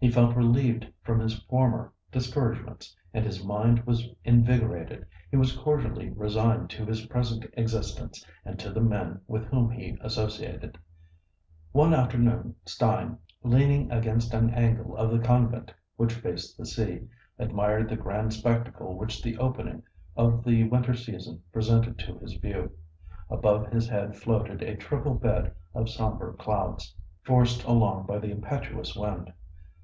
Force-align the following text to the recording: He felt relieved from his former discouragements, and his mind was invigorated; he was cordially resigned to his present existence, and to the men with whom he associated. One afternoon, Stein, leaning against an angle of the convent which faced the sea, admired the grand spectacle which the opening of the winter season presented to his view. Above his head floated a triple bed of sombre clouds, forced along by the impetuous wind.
He 0.00 0.12
felt 0.12 0.36
relieved 0.36 0.86
from 1.02 1.18
his 1.18 1.40
former 1.42 1.92
discouragements, 2.12 2.94
and 3.12 3.24
his 3.26 3.42
mind 3.44 3.84
was 3.84 4.06
invigorated; 4.22 5.04
he 5.28 5.36
was 5.36 5.56
cordially 5.56 6.08
resigned 6.10 6.70
to 6.70 6.86
his 6.86 7.04
present 7.06 7.44
existence, 7.54 8.24
and 8.44 8.60
to 8.60 8.70
the 8.70 8.80
men 8.80 9.20
with 9.26 9.46
whom 9.46 9.72
he 9.72 9.98
associated. 10.00 10.78
One 11.72 11.92
afternoon, 11.94 12.54
Stein, 12.64 13.18
leaning 13.42 13.90
against 13.90 14.32
an 14.32 14.50
angle 14.50 14.96
of 14.96 15.10
the 15.10 15.18
convent 15.18 15.74
which 15.96 16.14
faced 16.14 16.56
the 16.56 16.64
sea, 16.66 17.08
admired 17.36 17.88
the 17.90 17.96
grand 17.96 18.32
spectacle 18.32 18.96
which 18.96 19.20
the 19.20 19.36
opening 19.38 19.82
of 20.16 20.44
the 20.44 20.62
winter 20.68 20.94
season 20.94 21.42
presented 21.52 21.98
to 21.98 22.16
his 22.20 22.34
view. 22.34 22.70
Above 23.28 23.72
his 23.72 23.88
head 23.88 24.14
floated 24.14 24.62
a 24.62 24.76
triple 24.76 25.14
bed 25.14 25.56
of 25.74 25.90
sombre 25.90 26.34
clouds, 26.34 26.94
forced 27.24 27.64
along 27.64 28.06
by 28.06 28.20
the 28.20 28.30
impetuous 28.30 28.94
wind. 28.94 29.32